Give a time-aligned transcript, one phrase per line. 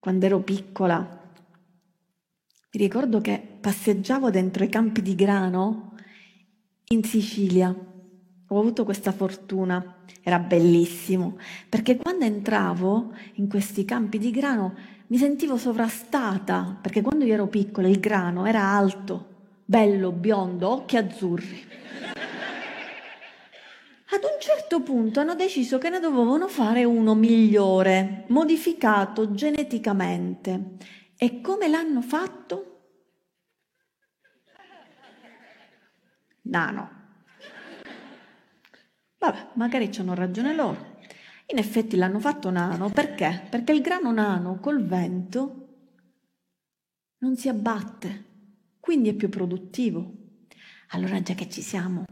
[0.00, 0.98] quando ero piccola,
[2.72, 5.92] mi ricordo che passeggiavo dentro i campi di grano
[6.88, 7.68] in Sicilia.
[8.52, 11.36] Ho avuto questa fortuna, era bellissimo,
[11.68, 14.74] perché quando entravo in questi campi di grano
[15.08, 19.26] mi sentivo sovrastata, perché quando io ero piccola il grano era alto,
[19.66, 21.68] bello, biondo, occhi azzurri.
[24.12, 30.76] Ad un certo punto hanno deciso che ne dovevano fare uno migliore, modificato geneticamente.
[31.16, 32.64] E come l'hanno fatto?
[36.42, 36.98] Nano.
[39.18, 40.98] Vabbè, magari ci hanno ragione loro.
[41.46, 43.46] In effetti l'hanno fatto nano perché?
[43.48, 45.68] Perché il grano nano col vento
[47.18, 48.24] non si abbatte,
[48.80, 50.12] quindi è più produttivo.
[50.88, 52.04] Allora già che ci siamo,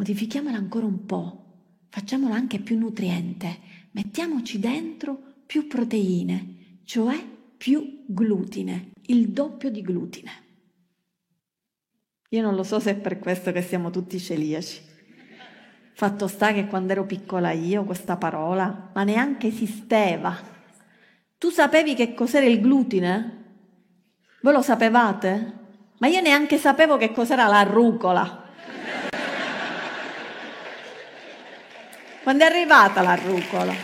[0.00, 1.44] modifichiamola ancora un po',
[1.90, 3.58] facciamola anche più nutriente,
[3.90, 7.22] mettiamoci dentro più proteine, cioè
[7.58, 10.30] più glutine, il doppio di glutine.
[12.30, 14.80] Io non lo so se è per questo che siamo tutti celiaci.
[15.92, 20.34] Fatto sta che quando ero piccola io questa parola, ma neanche esisteva.
[21.36, 23.44] Tu sapevi che cos'era il glutine?
[24.40, 25.58] Voi lo sapevate?
[25.98, 28.39] Ma io neanche sapevo che cos'era la rucola.
[32.30, 33.74] Quando è arrivata la rucola?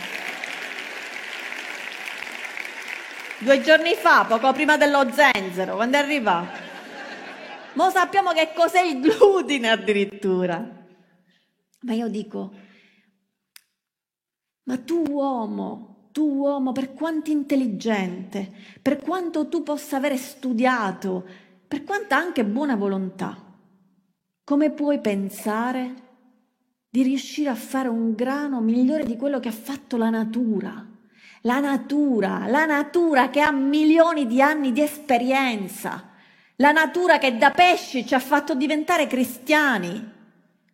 [3.39, 6.57] Due giorni fa, poco prima dello zenzero, quando è arrivata?
[7.73, 10.65] Ma sappiamo che cos'è il glutine addirittura.
[11.81, 12.53] Ma io dico,
[14.63, 18.49] ma tu uomo, tu uomo, per quanto intelligente,
[18.81, 21.27] per quanto tu possa avere studiato,
[21.67, 23.43] per quanta anche buona volontà,
[24.45, 26.05] come puoi pensare
[26.89, 30.85] di riuscire a fare un grano migliore di quello che ha fatto la natura.
[31.41, 36.09] La natura, la natura che ha milioni di anni di esperienza,
[36.55, 40.15] la natura che da pesci ci ha fatto diventare cristiani.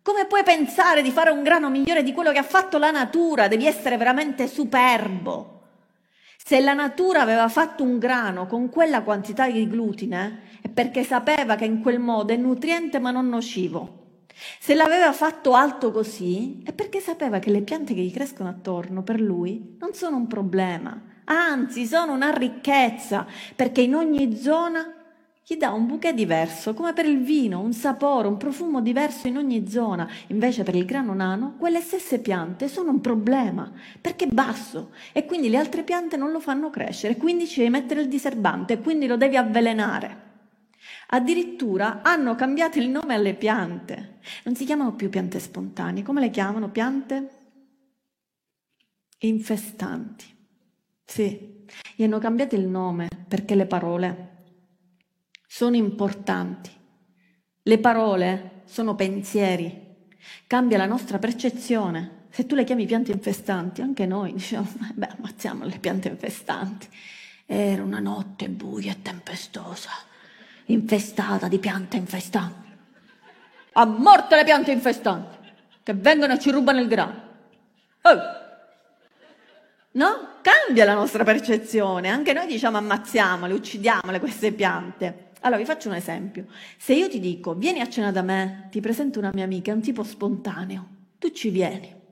[0.02, 3.48] Come puoi pensare di fare un grano migliore di quello che ha fatto la natura?
[3.48, 5.62] Devi essere veramente superbo.
[6.36, 11.56] Se la natura aveva fatto un grano con quella quantità di glutine, è perché sapeva
[11.56, 14.03] che in quel modo è nutriente ma non nocivo.
[14.58, 19.02] Se l'aveva fatto alto così è perché sapeva che le piante che gli crescono attorno
[19.02, 24.92] per lui non sono un problema, anzi sono una ricchezza, perché in ogni zona
[25.46, 29.36] gli dà un bouquet diverso, come per il vino, un sapore, un profumo diverso in
[29.36, 30.08] ogni zona.
[30.28, 33.70] Invece per il grano nano quelle stesse piante sono un problema,
[34.00, 37.70] perché è basso e quindi le altre piante non lo fanno crescere, quindi ci devi
[37.70, 40.23] mettere il diserbante e quindi lo devi avvelenare.
[41.08, 44.18] Addirittura hanno cambiato il nome alle piante.
[44.44, 46.70] Non si chiamano più piante spontanee, come le chiamano?
[46.70, 47.28] Piante
[49.18, 50.24] infestanti.
[51.04, 51.64] Sì,
[51.94, 54.32] gli hanno cambiato il nome perché le parole
[55.46, 56.70] sono importanti.
[57.62, 59.82] Le parole sono pensieri.
[60.46, 62.22] Cambia la nostra percezione.
[62.30, 66.88] Se tu le chiami piante infestanti, anche noi diciamo, beh, ammazziamo le piante infestanti.
[67.46, 69.90] Era una notte buia e tempestosa
[70.66, 72.68] infestata di piante infestanti.
[73.72, 75.36] A morte le piante infestanti
[75.82, 77.22] che vengono e ci rubano il grano.
[78.02, 78.18] Oh.
[79.92, 80.28] No?
[80.40, 82.08] Cambia la nostra percezione.
[82.08, 85.30] Anche noi diciamo ammazziamole, uccidiamole queste piante.
[85.40, 86.46] Allora vi faccio un esempio.
[86.78, 89.74] Se io ti dico vieni a cena da me, ti presento una mia amica, è
[89.74, 90.86] un tipo spontaneo,
[91.18, 92.02] tu ci vieni.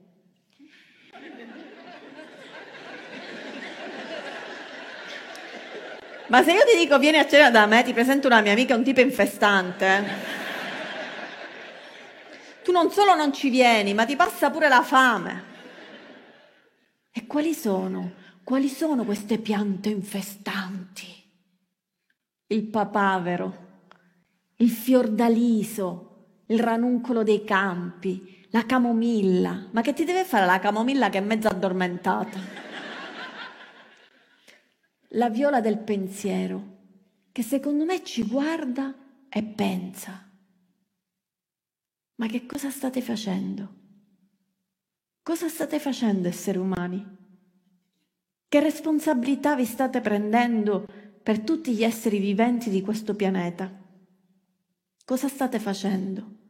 [6.27, 8.75] Ma se io ti dico vieni a cena da me, ti presento una mia amica,
[8.75, 10.03] un tipo infestante,
[12.63, 15.51] tu non solo non ci vieni, ma ti passa pure la fame.
[17.11, 18.13] E quali sono?
[18.43, 21.05] Quali sono queste piante infestanti?
[22.47, 23.57] Il papavero,
[24.57, 29.67] il fiordaliso, il ranuncolo dei campi, la camomilla.
[29.71, 32.62] Ma che ti deve fare la camomilla che è mezza addormentata?
[35.13, 36.71] La viola del pensiero,
[37.31, 38.93] che secondo me ci guarda
[39.29, 40.29] e pensa,
[42.15, 43.81] ma che cosa state facendo?
[45.21, 47.17] Cosa state facendo esseri umani?
[48.47, 50.85] Che responsabilità vi state prendendo
[51.23, 53.71] per tutti gli esseri viventi di questo pianeta?
[55.05, 56.42] Cosa state facendo?